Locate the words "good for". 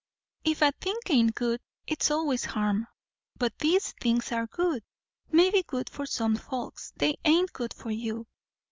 5.61-6.07, 7.53-7.91